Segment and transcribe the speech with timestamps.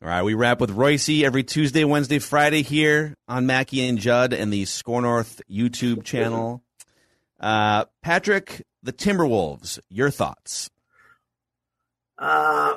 [0.00, 4.32] All right, we wrap with Royce every Tuesday, Wednesday, Friday here on Mackey and Judd
[4.32, 6.62] and the SKOR North YouTube channel.
[7.40, 10.70] Uh, Patrick, the Timberwolves, your thoughts?
[12.16, 12.76] Uh,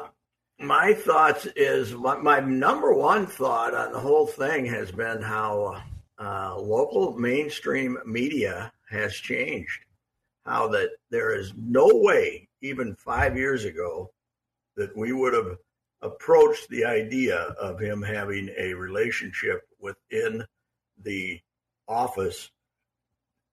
[0.59, 5.79] my thoughts is my, my number one thought on the whole thing has been how
[6.19, 9.85] uh, local mainstream media has changed.
[10.43, 14.11] How that there is no way, even five years ago,
[14.75, 15.59] that we would have
[16.01, 20.43] approached the idea of him having a relationship within
[21.03, 21.39] the
[21.87, 22.49] office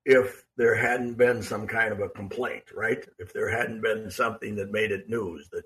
[0.04, 3.06] if there hadn't been some kind of a complaint, right?
[3.18, 5.64] If there hadn't been something that made it news that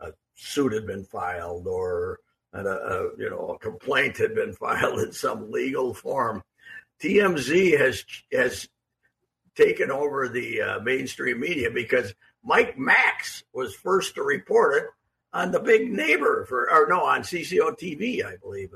[0.00, 2.20] a suit had been filed or
[2.52, 6.42] a, a you know a complaint had been filed in some legal form,
[7.02, 8.68] TMZ has has
[9.56, 14.84] taken over the uh, mainstream media because Mike Max was first to report it
[15.34, 18.70] on the big neighbor for, or no, on CCO TV, I believe,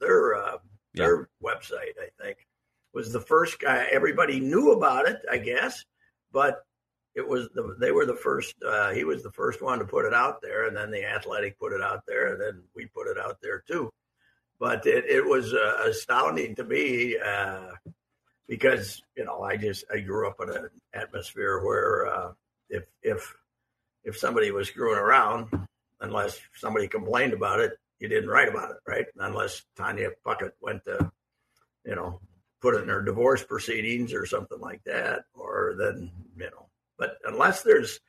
[0.00, 0.58] their uh,
[0.94, 1.50] their yeah.
[1.50, 2.46] website, I think,
[2.94, 3.86] was the first guy.
[3.90, 5.84] Everybody knew about it, I guess,
[6.32, 6.64] but
[7.14, 8.54] it was the, they were the first.
[8.66, 11.58] Uh, he was the first one to put it out there, and then the Athletic
[11.58, 13.90] put it out there, and then we put it out there too.
[14.58, 17.72] But it, it was uh, astounding to me uh,
[18.48, 22.32] because you know I just I grew up in an atmosphere where uh,
[22.70, 23.34] if if
[24.04, 25.48] if somebody was screwing around,
[26.00, 29.06] unless somebody complained about it, you didn't write about it, right?
[29.16, 31.10] Unless Tonya Puckett went to,
[31.84, 32.20] you know,
[32.60, 36.68] put it in her divorce proceedings or something like that, or then, you know,
[36.98, 38.00] but unless there's,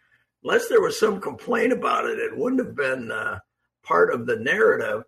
[0.43, 3.39] unless there was some complaint about it, it wouldn't have been uh,
[3.83, 5.03] part of the narrative.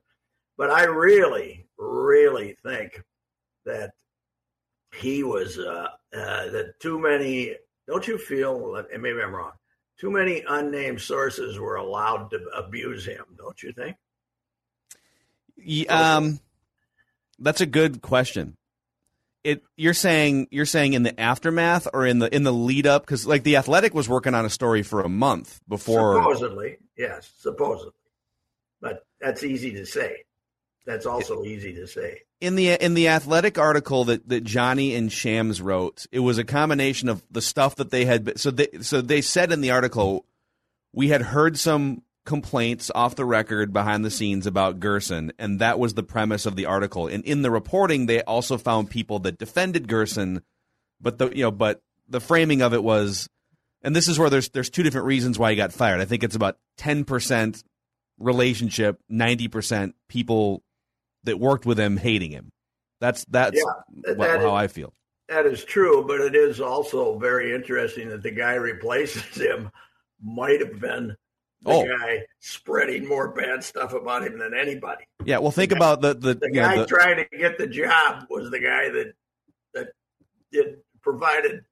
[0.58, 3.02] But I really, really think
[3.66, 3.92] that
[4.96, 7.56] he was, uh, uh, that too many,
[7.88, 9.54] don't you feel, and maybe I'm wrong,
[10.00, 13.98] too many unnamed sources were allowed to abuse him, don't you think?
[15.90, 16.40] um,
[17.38, 18.56] that's a good question.
[19.44, 23.04] It you're saying you're saying in the aftermath or in the in the lead up
[23.04, 27.32] because like the Athletic was working on a story for a month before supposedly yes
[27.38, 27.94] supposedly,
[28.82, 30.24] but that's easy to say.
[30.90, 32.24] That's also easy to say.
[32.42, 36.44] In the in the athletic article that, that Johnny and Shams wrote, it was a
[36.44, 38.40] combination of the stuff that they had.
[38.40, 40.26] So they so they said in the article,
[40.92, 45.78] we had heard some complaints off the record behind the scenes about Gersson, and that
[45.78, 47.06] was the premise of the article.
[47.06, 50.42] And in the reporting, they also found people that defended Gersson,
[51.00, 53.30] but the you know but the framing of it was,
[53.84, 56.02] and this is where there's there's two different reasons why he got fired.
[56.02, 57.64] I think it's about ten percent
[58.18, 60.64] relationship, ninety percent people
[61.30, 62.52] that worked with him hating him.
[63.00, 64.94] That's that's yeah, what, that how is, I feel.
[65.30, 69.72] That is true, but it is also very interesting that the guy replaces him
[70.22, 71.16] might have been
[71.62, 71.86] the oh.
[71.86, 75.04] guy spreading more bad stuff about him than anybody.
[75.24, 77.58] Yeah, well, think the about guy, the the, the guy know, the, trying to get
[77.58, 79.14] the job was the guy that
[79.74, 79.90] that
[80.52, 81.64] did provided.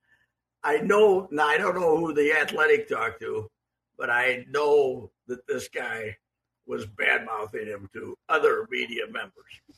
[0.63, 1.47] I know now.
[1.47, 3.49] I don't know who the athletic talked to,
[3.97, 6.15] but I know that this guy
[6.67, 9.33] was bad mouthing him to other media members.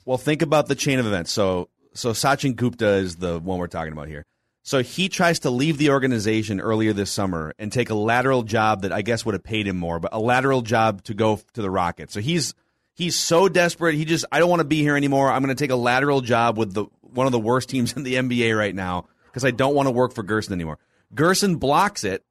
[0.05, 1.31] Well, think about the chain of events.
[1.31, 4.25] So, so Sachin Gupta is the one we're talking about here.
[4.63, 8.83] So he tries to leave the organization earlier this summer and take a lateral job
[8.83, 11.61] that I guess would have paid him more, but a lateral job to go to
[11.61, 12.13] the Rockets.
[12.13, 12.53] So he's
[12.93, 13.95] he's so desperate.
[13.95, 15.31] He just I don't want to be here anymore.
[15.31, 18.03] I'm going to take a lateral job with the one of the worst teams in
[18.03, 20.77] the NBA right now because I don't want to work for Gersson anymore.
[21.15, 22.23] Gersson blocks it,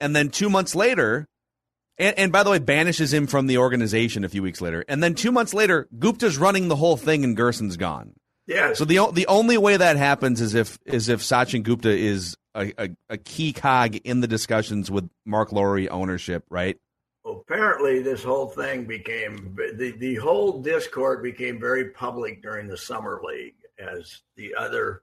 [0.00, 1.26] and then two months later,
[1.98, 4.84] and, and, by the way, banishes him from the organization a few weeks later.
[4.88, 8.14] And then two months later, Gupta's running the whole thing and Gersson's gone.
[8.46, 8.74] Yeah.
[8.74, 12.72] So the the only way that happens is if is if Sachin Gupta is a,
[12.78, 16.78] a, a key cog in the discussions with Marc Lore ownership, right?
[17.26, 23.20] apparently this whole thing became the the whole discord became very public during the summer
[23.24, 25.02] league as the other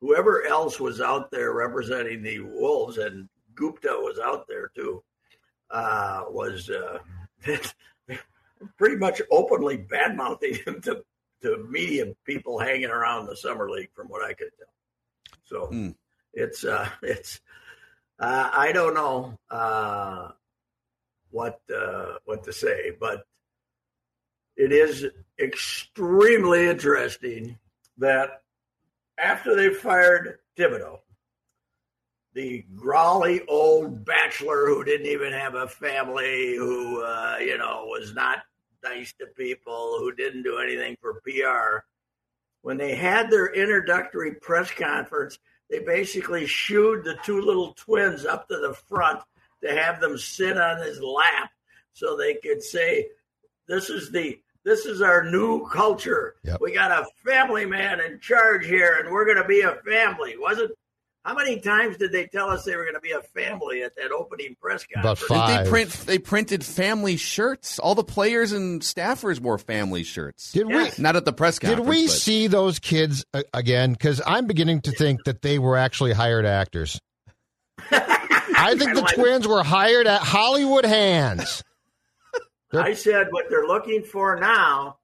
[0.00, 5.02] whoever else was out there representing the wolves and gupta was out there too
[5.70, 6.98] uh, was uh,
[8.78, 11.04] pretty much openly bad mouthing him to
[11.42, 14.68] to media people hanging around the summer league from what i could tell
[15.44, 15.94] so mm.
[16.32, 17.40] it's uh it's
[18.18, 20.30] uh, i don't know uh
[21.36, 23.26] what uh, what to say, but
[24.56, 25.06] it is
[25.38, 27.58] extremely interesting
[27.98, 28.42] that
[29.18, 31.00] after they fired Thibodeau,
[32.36, 38.14] the grawly old bachelor who didn't even have a family, who uh, you know was
[38.14, 38.40] not
[38.84, 41.82] nice to people, who didn't do anything for PR,
[42.60, 45.38] when they had their introductory press conference,
[45.70, 49.22] they basically shooed the two little twins up to the front
[49.64, 51.50] to have them sit on his lap
[51.94, 53.08] so they could say,
[53.66, 56.34] "This is the this is our new culture.
[56.44, 56.60] Yep.
[56.60, 60.36] We got a family man in charge here, and we're going to be a family."
[60.36, 60.72] Wasn't
[61.26, 63.96] how many times did they tell us they were going to be a family at
[63.96, 65.20] that opening press conference?
[65.20, 65.64] About five.
[65.64, 67.80] They print they printed family shirts.
[67.80, 70.52] All the players and staffers wore family shirts.
[70.52, 70.98] Did yes.
[70.98, 71.02] we?
[71.02, 71.80] Not at the press conference.
[71.80, 72.12] Did we but.
[72.12, 73.90] see those kids uh, again?
[73.90, 77.00] Because I'm beginning to think that they were actually hired actors.
[77.90, 81.64] I think the twins were hired at Hollywood Hands.
[82.72, 84.98] I said what they're looking for now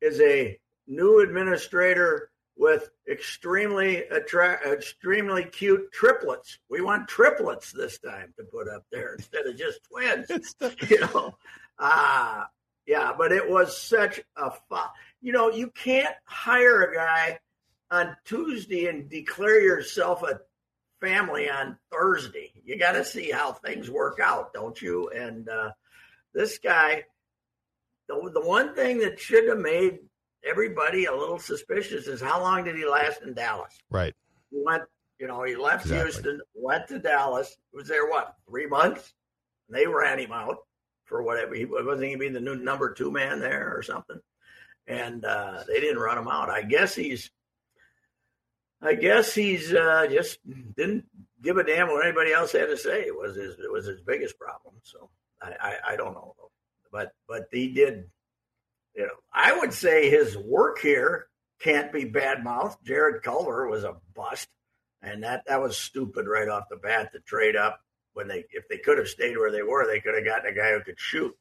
[0.00, 0.56] is a
[0.86, 6.58] new administrator with extremely attra- extremely cute triplets.
[6.68, 10.54] We want triplets this time to put up there instead of just twins.
[10.88, 11.34] you know,
[11.78, 12.44] uh,
[12.86, 13.12] yeah.
[13.16, 14.88] But it was such a fun.
[15.20, 17.38] You know, you can't hire a guy
[17.90, 20.40] on Tuesday and declare yourself a
[21.00, 22.52] family on Thursday.
[22.64, 25.10] You got to see how things work out, don't you?
[25.10, 25.72] And uh,
[26.32, 27.04] this guy,
[28.08, 29.98] the, the one thing that should have made
[30.48, 33.78] everybody a little suspicious is how long did he last in Dallas?
[33.90, 34.14] Right.
[34.50, 34.82] He went,
[35.18, 36.10] you know, he left exactly.
[36.10, 39.14] Houston, went to Dallas, was there what, three months?
[39.68, 40.58] And they ran him out
[41.04, 41.54] for whatever.
[41.54, 44.20] He wasn't he be the new number two man there or something.
[44.86, 46.50] And uh, they didn't run him out.
[46.50, 47.30] I guess he's
[48.82, 50.38] I guess he's uh, just
[50.76, 51.04] didn't
[51.40, 53.02] give a damn what anybody else had to say.
[53.02, 54.74] It was his it was his biggest problem.
[54.82, 55.08] So
[55.40, 56.34] I, I, I don't know,
[56.90, 58.10] but but he did.
[58.94, 61.26] You know, I would say his work here
[61.60, 62.76] can't be bad mouth.
[62.84, 64.48] Jarrett Culver was a bust,
[65.00, 67.80] and that that was stupid right off the bat to trade up
[68.14, 70.54] when they if they could have stayed where they were, they could have gotten a
[70.54, 71.34] guy who could shoot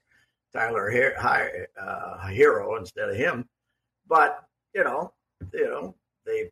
[0.54, 3.48] Tyler uh, Herro instead of him.
[4.08, 4.40] But
[4.74, 5.14] you know,
[5.54, 5.96] you know
[6.26, 6.50] they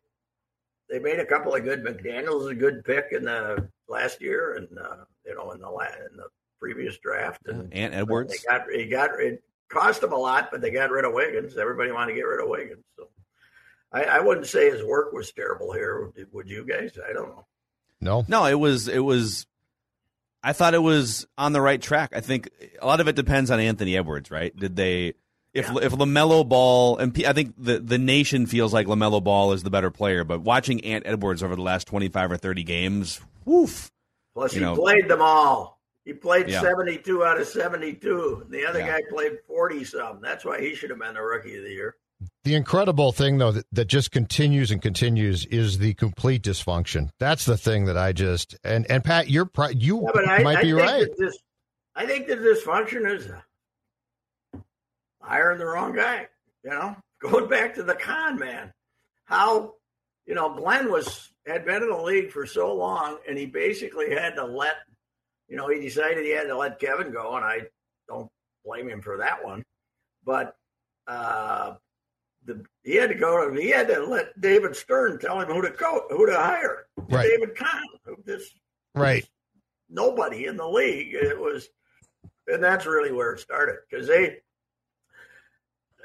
[0.88, 1.84] they made a couple of good.
[1.84, 6.16] McDaniel's a good pick in the last year, and uh, you know in the in
[6.16, 7.40] the previous draft.
[7.46, 9.10] And, and Edwards, they got he got
[9.70, 11.56] cost them a lot, but they got rid of Wiggins.
[11.56, 13.08] Everybody wanted to get rid of Wiggins, so
[13.92, 16.12] I, I wouldn't say his work was terrible here.
[16.32, 16.98] Would you guys?
[17.08, 17.46] I don't know.
[18.00, 19.46] No, no, it was it was.
[20.42, 22.12] I thought it was on the right track.
[22.14, 22.48] I think
[22.80, 24.56] a lot of it depends on Anthony Edwards, right?
[24.56, 25.14] Did they
[25.52, 25.82] if yeah.
[25.82, 29.70] if Lamelo Ball and I think the the nation feels like Lamelo Ball is the
[29.70, 33.90] better player, but watching Ant Edwards over the last twenty five or thirty games, woof.
[34.34, 34.76] Plus, he know.
[34.76, 35.79] played them all.
[36.04, 36.60] He played yeah.
[36.60, 38.46] seventy two out of seventy two.
[38.48, 38.98] The other yeah.
[38.98, 40.20] guy played forty some.
[40.20, 41.96] That's why he should have been the rookie of the year.
[42.44, 47.10] The incredible thing, though, that, that just continues and continues is the complete dysfunction.
[47.18, 50.72] That's the thing that I just and and Pat, you're you I, might I be
[50.72, 51.06] right.
[51.18, 51.38] This,
[51.94, 54.58] I think the dysfunction is uh,
[55.20, 56.28] hiring the wrong guy.
[56.64, 58.72] You know, going back to the con man,
[59.24, 59.74] how
[60.26, 64.10] you know Glen was had been in the league for so long, and he basically
[64.10, 64.74] had to let
[65.50, 67.60] you know he decided he had to let Kevin go, and I
[68.08, 68.30] don't
[68.64, 69.62] blame him for that one,
[70.24, 70.56] but.
[71.06, 71.74] uh
[72.46, 73.52] the, he had to go.
[73.54, 75.68] He had to let David Stern tell him who to
[76.10, 76.86] who to hire.
[76.96, 77.28] Right.
[77.28, 77.84] David Kahn,
[78.24, 78.54] this
[78.94, 79.28] right.
[79.88, 81.14] Nobody in the league.
[81.14, 81.68] It was,
[82.46, 84.38] and that's really where it started because they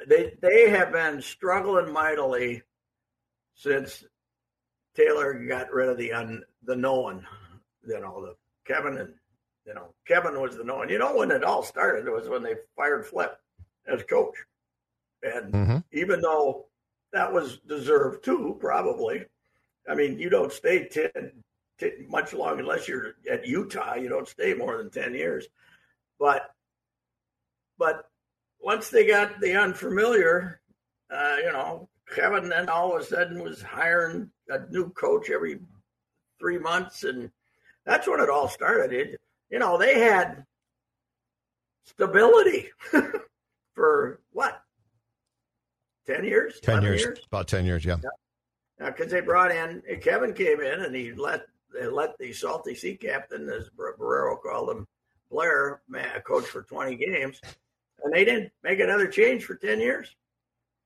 [0.08, 2.64] they they have been struggling mightily
[3.54, 4.04] since
[4.96, 7.26] Taylor got rid of the un, the no one,
[7.88, 8.36] you know, the
[8.66, 9.14] Kevin and
[9.66, 10.90] you know Kevin was the no one.
[10.90, 13.38] You know when it all started it was when they fired Flip
[13.88, 14.36] as coach,
[15.24, 15.78] and mm-hmm.
[15.92, 16.66] even though
[17.14, 19.26] that was deserved too, probably.
[19.88, 21.12] I mean, you don't stay 10,
[21.80, 23.96] 10, much long unless you're at Utah.
[23.96, 25.48] You don't stay more than ten years,
[26.20, 26.50] but
[27.78, 28.10] but
[28.60, 30.60] once they got the unfamiliar,
[31.12, 35.60] uh, you know, Kevin then all of a sudden was hiring a new coach every
[36.40, 37.32] three months, and
[37.86, 38.94] that's when it all started.
[38.94, 40.46] It, you know, they had
[41.84, 42.70] stability
[43.74, 44.62] for what?
[46.08, 46.60] 10 years?
[46.62, 47.98] 10 years, years, About 10 years, yeah.
[48.78, 52.96] Because they brought in, Kevin came in and he let they let the Salty Sea
[52.96, 54.88] captain, as Barreiro called him,
[55.30, 57.42] Blair, man, coach for 20 games.
[58.04, 60.16] And they didn't make another change for 10 years.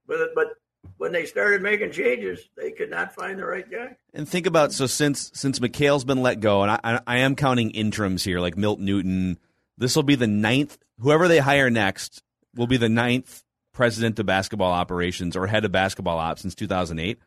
[0.07, 0.53] But, but
[0.99, 3.95] when they started making changes, they could not find the right guy.
[4.13, 7.71] And think about so since since McHale's been let go, and I, I am counting
[7.71, 9.39] interims here, like Milt Newton.
[9.77, 10.77] This will be the ninth.
[10.99, 12.21] Whoever they hire next
[12.53, 17.17] will be the ninth president of basketball operations or head of basketball ops since 2008.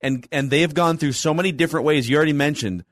[0.00, 2.08] And and they have gone through so many different ways.
[2.08, 2.82] You already mentioned,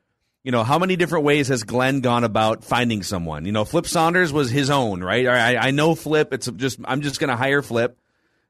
[0.45, 3.47] you know, how many different ways has Glen gone about finding someone?
[3.47, 5.27] You know, Flip Saunders was his own, right?
[5.27, 6.31] I, I know Flip.
[6.35, 7.99] It's just I'm just going to hire Flip.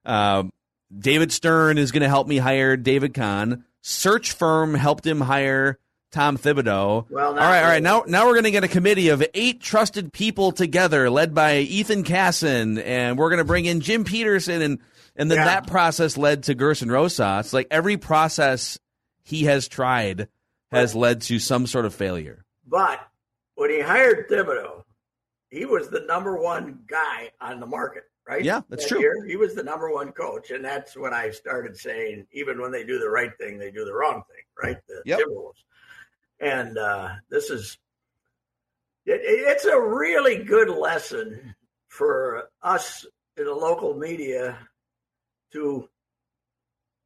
[0.04, 0.44] Uh,
[0.96, 3.64] David Stern is going to help me hire David Kahn.
[3.82, 5.78] Search firm helped him hire
[6.10, 7.06] Tom Thibodeau.
[7.08, 7.82] Well, all right, all right.
[7.82, 11.58] Now, now we're going to get a committee of eight trusted people together, led by
[11.58, 14.78] Ethan Casson, and we're going to bring in Jim Petersen, and
[15.16, 15.44] and then yeah.
[15.44, 17.52] that process led to Gersson Rosas.
[17.52, 18.78] Like every process
[19.22, 20.28] he has tried
[20.72, 22.44] has led to some sort of failure.
[22.66, 23.00] But
[23.54, 24.84] when he hired Thibodeau,
[25.50, 28.44] he was the number one guy on the market right?
[28.44, 29.00] Yeah, that's that true.
[29.00, 32.72] Year, he was the number one coach, and that's when I started saying, even when
[32.72, 34.78] they do the right thing, they do the wrong thing, right?
[34.88, 35.20] The yep.
[35.20, 35.62] Timberwolves,
[36.40, 37.78] and uh, this is
[39.06, 41.54] it, it's a really good lesson
[41.88, 44.56] for us in the local media
[45.52, 45.88] to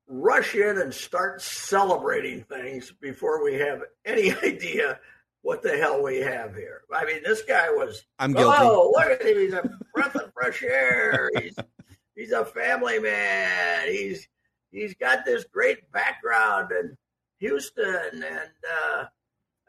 [0.07, 4.99] rush in and start celebrating things before we have any idea
[5.45, 6.81] what the hell we have here.
[6.93, 8.07] I mean, this guy was.
[8.19, 8.57] I'm guilty.
[8.61, 9.39] Oh, look at him!
[9.39, 11.31] He's a breath of fresh air.
[11.39, 11.55] He's
[12.17, 13.89] he's a family man.
[13.89, 14.27] He's
[14.73, 16.97] he's got this great background in
[17.41, 19.05] Houston, and uh,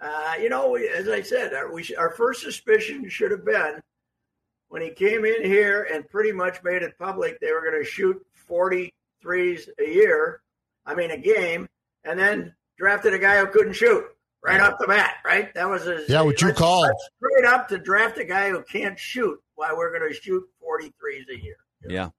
[0.02, 3.82] uh, you know, as I said, our, we, our first suspicion should have been
[4.70, 7.90] when he came in here and pretty much made it public they were going to
[7.90, 10.42] shoot 40 threes a year.
[10.86, 11.68] I mean, a game,
[12.06, 14.06] and then drafted a guy who couldn't shoot
[14.46, 15.54] right off the bat, right?
[15.54, 16.88] That was a Yeah, what you call
[17.18, 21.30] straight up to draft a guy who can't shoot Why we're going to shoot 43s
[21.30, 21.58] a year.
[21.88, 22.10] Yeah.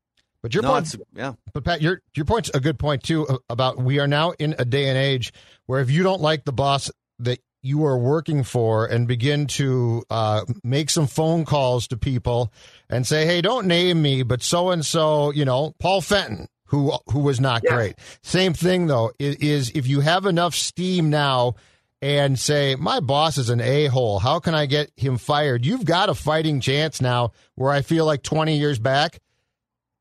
[0.43, 1.33] But your no, point, yeah.
[1.53, 4.65] But Pat, your your point's a good point too about we are now in a
[4.65, 5.33] day and age
[5.67, 10.05] where if you don't like the boss that you are working for and begin to
[10.09, 12.53] uh, make some phone calls to people
[12.89, 16.93] and say, hey, don't name me, but so and so, you know, Paul Fenton, who
[17.11, 17.75] who was not yeah.
[17.75, 17.95] great.
[18.23, 21.55] Same thing though is, is if you have enough steam now
[22.03, 24.19] and say, My boss is an a hole.
[24.19, 25.65] How can I get him fired?
[25.65, 29.21] You've got a fighting chance now where I feel like 20 years back,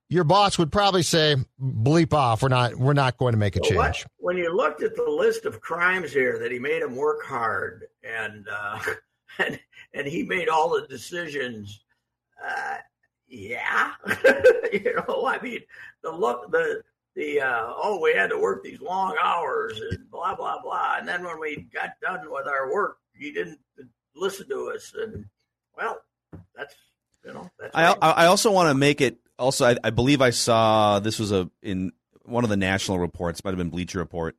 [0.09, 2.43] your boss would probably say, bleep off.
[2.43, 3.75] We're not, we're not going to make a change.
[3.75, 7.23] What, when you looked at the list of crimes here that he made him work
[7.23, 8.79] hard and, uh,
[9.39, 9.59] and,
[9.93, 11.81] and he made all the decisions,
[12.45, 12.77] uh,
[13.27, 13.93] yeah,
[14.71, 15.61] you know, I mean,
[16.03, 16.83] the look, the,
[17.15, 21.07] the uh, oh we had to work these long hours and blah blah blah and
[21.07, 23.59] then when we got done with our work you didn't
[24.15, 25.25] listen to us and
[25.75, 25.97] well
[26.55, 26.75] that's
[27.25, 27.97] you know that's I right.
[28.01, 31.49] I also want to make it also I, I, believe I saw this was a
[31.61, 31.91] in
[32.23, 34.35] one of the national reports might have been Bleacher Report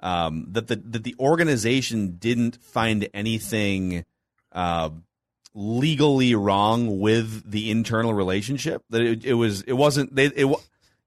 [0.00, 4.04] um, that the that the organization didn't find anything
[4.52, 4.90] uh,
[5.54, 10.48] legally wrong with the internal relationship that it, it was it wasn't they it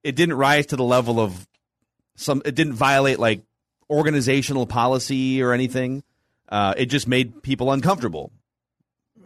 [0.03, 1.47] it didn't rise to the level of
[2.15, 2.41] some.
[2.45, 3.41] It didn't violate like
[3.89, 6.03] organizational policy or anything.
[6.47, 8.31] Uh, it just made people uncomfortable.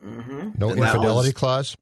[0.04, 0.50] Mm-hmm.
[0.58, 1.78] No and infidelity was, clause.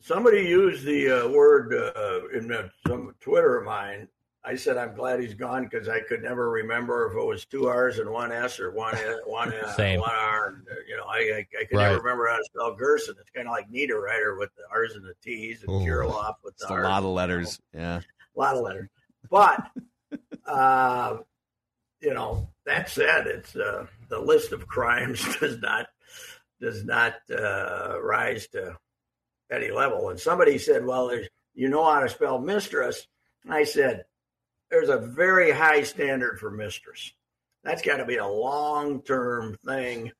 [0.00, 4.08] Somebody used the uh, word uh, in some Twitter of mine.
[4.44, 7.68] I said I'm glad he's gone because I could never remember if it was two
[7.68, 10.00] R's and one S or one one uh, Same.
[10.00, 10.48] one R.
[10.48, 11.88] And, uh, you know, I I, I could right.
[11.88, 13.18] never remember how to spell Gersson.
[13.20, 16.68] It's kind of like Niederreiter with the R's and the T's, and Kirilloff with the
[16.68, 16.86] R's.
[16.86, 17.86] A lot of letters, you know?
[17.86, 18.00] yeah,
[18.36, 18.88] a lot of letters.
[19.28, 19.70] But
[20.46, 21.18] uh,
[22.00, 25.88] you know, that said, it's uh, the list of crimes does not
[26.60, 28.76] does not uh, rise to
[29.50, 30.10] any level.
[30.10, 31.12] And somebody said, "Well,
[31.54, 33.06] you know how to spell mistress."
[33.44, 34.04] And I said,
[34.70, 37.12] there's a very high standard for mistress.
[37.64, 40.12] That's got to be a long term thing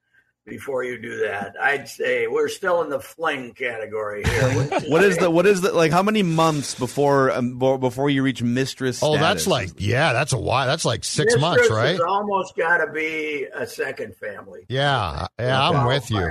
[0.48, 1.54] before you do that.
[1.60, 4.50] I'd say we're still in the fling category here.
[4.88, 5.92] what is the what is the like?
[5.92, 9.02] How many months before um, before you reach mistress?
[9.02, 9.20] Oh, status?
[9.20, 10.66] that's like yeah, that's a while.
[10.66, 12.00] That's like six mistress months, right?
[12.00, 14.64] almost got to be a second family.
[14.68, 16.28] Yeah, yeah, I'm with you.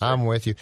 [0.00, 0.54] I'm with you.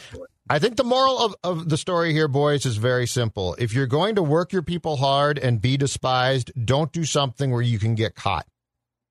[0.48, 3.54] I think the moral of, of the story here, boys, is very simple.
[3.58, 7.62] If you're going to work your people hard and be despised, don't do something where
[7.62, 8.46] you can get caught.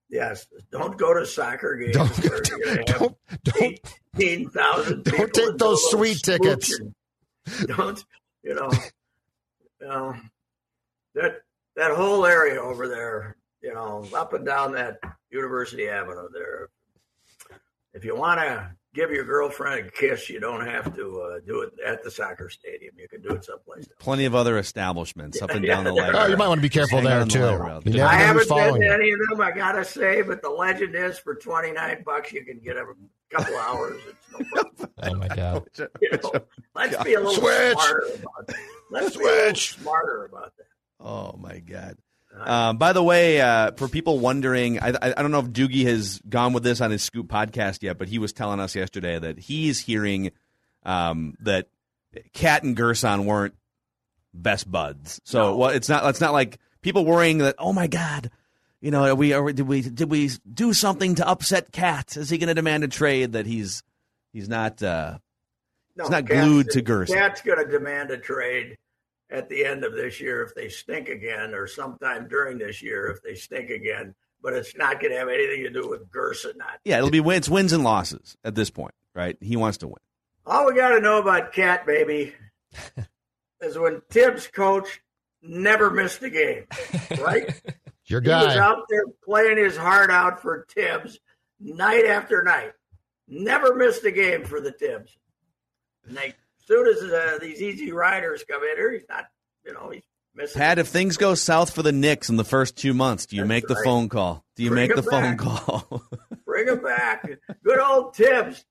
[0.10, 3.18] Yes, don't go to soccer games don't, where to have don't,
[4.18, 6.78] 18,000 Don't take those sweet tickets.
[7.66, 8.04] don't
[8.44, 8.70] you know?
[9.80, 10.16] You know
[11.16, 11.42] that
[11.76, 16.70] that whole area over there, you know, up and down that University Avenue there.
[17.94, 21.62] If you want to give your girlfriend a kiss, you don't have to uh, do
[21.62, 22.94] it at the soccer stadium.
[22.98, 23.96] You can do it someplace else.
[24.00, 26.12] Plenty of other establishments up and Yeah, down the line.
[26.16, 27.46] Oh, you might want to be careful there on the too.
[27.46, 27.82] light rail.
[27.86, 30.96] You never I haven't been to any of them, I gotta say, but the legend
[30.96, 32.86] is for twenty nine bucks you can get a
[33.30, 34.02] couple hours.
[34.08, 34.90] It's no problem.
[35.04, 35.64] Oh my god.
[36.02, 36.32] You know,
[36.76, 37.74] let's be a little Switch.
[37.74, 38.56] smarter about that.
[38.92, 39.74] Let's be a little Switch.
[39.80, 40.66] smarter about that.
[41.00, 41.98] Oh my god.
[42.38, 45.48] Uh, Um, by the way, uh, for people wondering, I, I, I don't know if
[45.48, 48.76] Doogie has gone with this on his Scoop podcast yet, but he was telling us
[48.76, 50.32] yesterday that he's hearing
[50.84, 51.68] um, that
[52.34, 53.54] Cat and Gersson weren't
[54.34, 55.20] best buds.
[55.24, 55.58] So No.
[55.58, 56.06] well, it's not.
[56.10, 57.56] It's not like people worrying that.
[57.60, 58.30] Oh my god,
[58.82, 62.16] you know, are we are we, did we did we do something to upset Cat?
[62.18, 63.34] Is he going to demand a trade?
[63.34, 63.84] That he's
[64.34, 64.82] he's not.
[64.82, 65.18] Uh,
[65.96, 67.14] no, it's not Cat's- glued to Gersson.
[67.14, 68.78] Cat's going to demand a trade
[69.32, 73.08] at the end of this year if they stink again, or sometime during this year
[73.08, 74.14] if they stink again.
[74.44, 76.58] But it's not going to have anything to do with Gersson.
[76.58, 79.38] Not yeah, it'll be win- it's wins and losses at this point, right?
[79.40, 79.98] He wants to win.
[80.46, 82.34] All we got to know about Cat, baby,
[83.62, 85.00] is when Thibs coached,
[85.44, 86.66] never missed a game,
[87.20, 87.62] right?
[88.06, 88.58] Your He was guy.
[88.58, 91.20] out there playing his heart out for Thibs
[91.60, 92.72] night after night.
[93.28, 95.16] Never missed a game for the Thibs.
[96.08, 96.34] And they, as
[96.72, 99.26] soon as uh, these easy riders come in here, he's not,
[99.66, 100.04] you know, he's
[100.36, 100.60] missing.
[100.60, 103.42] Pat, if things go south for the Knicks in the first two months, do you
[103.42, 104.44] That's make the phone call?
[104.56, 106.04] Do you Bring make the him phone call?
[106.46, 107.28] Bring him back.
[107.64, 108.64] Good old Thibs.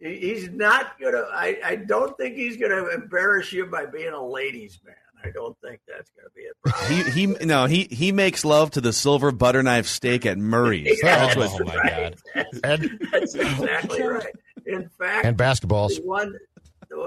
[0.00, 1.24] He's not gonna.
[1.32, 4.94] I, I don't think he's gonna embarrass you by being a ladies' man.
[5.24, 7.12] I don't think that's gonna be a problem.
[7.16, 11.00] he he no he he makes love to the silver butter knife steak at Murray's.
[11.02, 11.66] That's Oh, what.
[11.66, 11.90] my right.
[11.90, 12.16] God.
[12.32, 14.26] That's, And, that's exactly right.
[14.66, 15.96] In fact, and basketballs.
[15.96, 16.36] the one.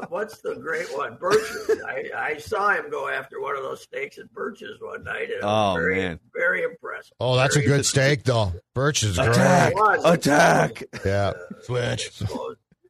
[0.10, 1.18] What's the great one?
[1.18, 1.82] Birches.
[1.88, 5.30] I, I saw him go after one of those steaks at Birches one night.
[5.32, 6.20] And Oh, very, man.
[6.34, 7.14] very impressive.
[7.20, 8.54] Oh, that's a Very good steak, though.
[8.76, 9.30] Birch is great.
[9.30, 9.74] Attack!
[10.06, 10.84] Attack!
[11.06, 11.34] Yeah.
[11.64, 12.12] Switch.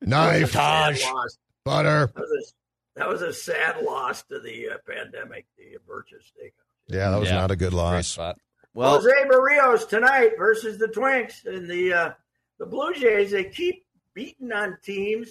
[0.02, 1.38] Knife, sad loss.
[1.64, 2.12] butter.
[2.14, 6.54] That was a, that was a sad loss to the uh, pandemic, the Birches steak.
[6.88, 7.36] Yeah, that was Yeah.
[7.36, 8.08] not a good Great loss.
[8.08, 8.38] spot.
[8.74, 12.12] Well, Jose Berrios tonight versus the Twinks and the uh,
[12.60, 13.32] the Blue Jays.
[13.32, 15.30] They keep beating on teams,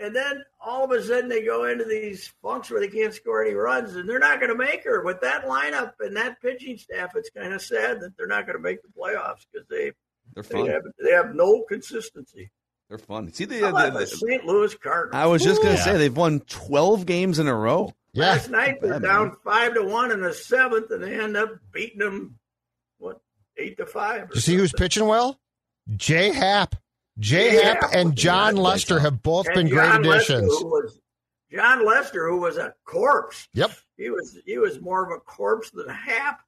[0.00, 3.44] and then all of a sudden they go into these funks where they can't score
[3.44, 6.78] any runs, and they're not going to make her with that lineup and that pitching
[6.78, 7.10] staff.
[7.14, 9.92] It's kind of sad that they're not going to make the playoffs because they
[10.34, 10.66] they're they fun.
[10.68, 12.50] have they have no consistency.
[12.88, 13.32] They're fun.
[13.32, 14.44] See the, How the- the the- St.
[14.44, 15.14] Louis Cardinals?
[15.14, 15.84] I was just gonna Yeah.
[15.84, 17.92] say they've won twelve games in a row.
[18.12, 18.30] Yeah.
[18.32, 19.36] Last night they're Bad, down man.
[19.44, 22.38] five to one in the seventh, and they end up beating them
[22.98, 23.20] what
[23.56, 24.30] eight to five.
[24.34, 25.38] you see who's pitching well?
[25.96, 26.74] Jay Happ.
[27.20, 28.56] Jay Jay Happ Happ and John.
[28.56, 30.58] Lester have both And been great Jon Lester, additions.
[30.58, 31.00] who was
[31.52, 33.48] Jon Lester, who was a corpse.
[33.54, 33.70] Yep.
[33.96, 36.40] He was he was more of a corpse than Happ,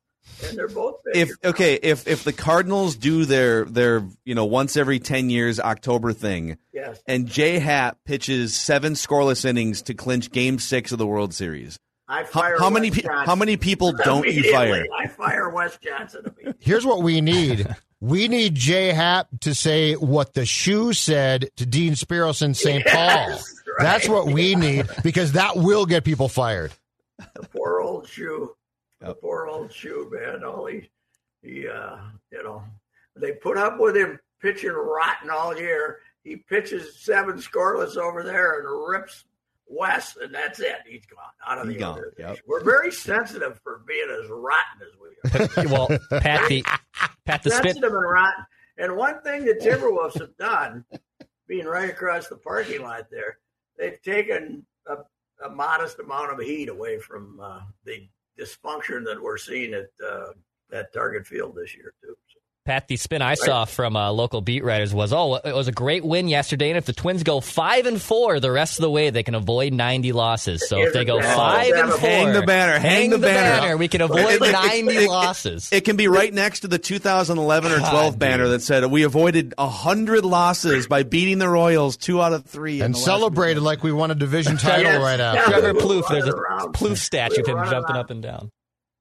[0.48, 4.76] and they're both If okay, if if the Cardinals do their their you know once
[4.76, 10.30] every ten years October thing, yes, and J Happ pitches seven scoreless innings to clinch
[10.30, 13.34] Game Six of the World Series, I how, fire how many Wes pe- Johnson how
[13.36, 14.86] many people don't you fire?
[14.96, 16.54] I fire Wes Johnson immediately.
[16.60, 17.66] Here's what we need.
[18.00, 22.84] We need Jay Happ to say what the shoe said to Dean Spiros in St.
[22.84, 23.28] Paul.
[23.28, 23.38] Right.
[23.78, 26.72] That's what we need because that will get people fired.
[27.18, 28.56] the poor old shoe.
[29.00, 30.44] The poor old shoe, man.
[30.44, 30.90] All he,
[31.42, 31.96] he, uh,
[32.30, 32.64] you know,
[33.16, 36.00] they put up with him pitching rotten all year.
[36.24, 39.24] He pitches seven scoreless over there and rips
[39.72, 40.76] West, and that's it.
[40.87, 42.38] He's gone out of the gone, yep.
[42.46, 45.68] We're very sensitive for being as rotten as we are.
[45.72, 45.88] well,
[46.20, 46.62] Pat the
[47.24, 47.64] Pat the spit.
[47.64, 48.44] sensitive and rotten.
[48.78, 50.85] And one thing the Timberwolves have done,
[51.46, 53.38] being right across the parking lot there,
[53.78, 54.96] they've taken a,
[55.44, 58.08] a modest amount of heat away from uh, the
[58.38, 60.32] dysfunction that we're seeing at uh,
[60.72, 62.16] at Target Field this year too.
[62.64, 65.66] So, Pat, the spin I saw from uh, local beat writers was, oh, it was
[65.66, 68.83] a great win yesterday, and if the Twins go five and four the rest of
[68.83, 70.68] the way, they can avoid ninety losses.
[70.68, 73.77] So if they go five and four, Hang the banner, hang the banner.
[73.77, 75.70] we can avoid It- it- ninety it- it- losses.
[75.72, 78.53] It can be right next to the 2011 or God, 12 banner dude.
[78.53, 82.96] that said we avoided 100 losses by beating the Royals two out of three And
[82.96, 85.03] celebrated like we won a division title Yes.
[85.03, 85.51] right after.
[85.51, 86.33] Trevor Plouffe, there's a.
[86.72, 87.96] Plouffe statue of him jumping around.
[87.96, 88.51] up and down.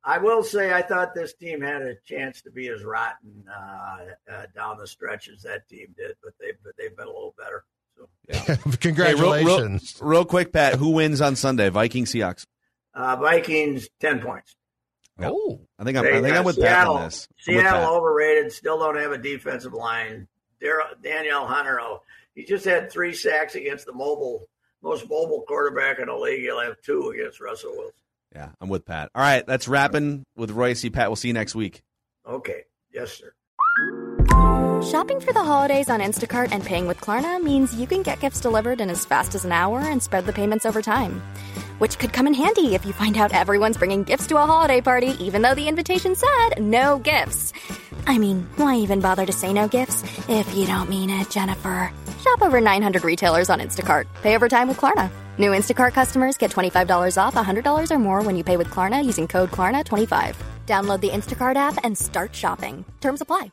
[0.03, 3.97] I will say I thought this team had a chance to be as rotten uh,
[4.31, 7.63] uh, down the stretch as that team did, but they've they've been a little better.
[7.97, 8.07] So
[8.47, 9.97] Hey, real- Congratulations.
[10.01, 11.69] real, real quick, Pat, who wins on Sunday?
[11.69, 12.45] Vikings, Seahawks.
[12.95, 14.55] uh, Vikings ten points.
[15.23, 17.27] Oh, I think I'm, They I think I'm with Seattle, Pat on this.
[17.29, 17.89] I'm Seattle Pat.
[17.89, 18.51] overrated.
[18.51, 20.27] Still don't have a defensive line.
[20.59, 22.01] Dar- Danielle Hunter, oh,
[22.33, 24.47] he just had three sacks against the mobile
[24.81, 26.41] most mobile quarterback in the league.
[26.41, 27.93] He'll have two against Russell Wilson.
[28.33, 29.09] Yeah, I'm with Pat.
[29.13, 30.87] All right, that's wrapping with Royce.
[30.89, 31.81] Pat, we'll see you next week.
[32.25, 32.63] Okay.
[32.93, 33.33] Yes, sir.
[34.87, 38.39] Shopping for the holidays on Instacart and paying with Klarna means you can get gifts
[38.39, 41.21] delivered in as fast as an hour and spread the payments over time.
[41.77, 44.81] Which could come in handy if you find out everyone's bringing gifts to a holiday
[44.81, 47.53] party, even though the invitation said no gifts.
[48.07, 51.91] I mean, why even bother to say no gifts if you don't mean it, Jennifer?
[52.23, 54.05] Shop over 900 retailers on Instacart.
[54.21, 55.11] Pay over time with Klarna.
[55.41, 59.27] New Instacart customers get $25 off $100 or more when you pay with Klarna using
[59.27, 60.35] code KLARNA25.
[60.67, 62.85] Download the Instacart app and start shopping.
[62.99, 63.51] Terms apply.